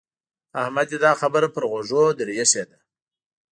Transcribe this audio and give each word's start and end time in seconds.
احمد 0.61 0.85
دې 0.91 0.97
دا 1.03 1.11
خبره 1.21 1.47
پر 1.55 1.63
غوږو 1.69 2.03
در 2.17 2.29
اېښې 2.37 2.63
ده. 2.69 2.77